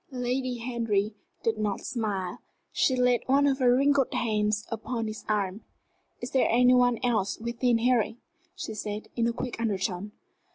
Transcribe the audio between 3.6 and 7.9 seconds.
wrinkled hands upon his arm. "Is there any one else within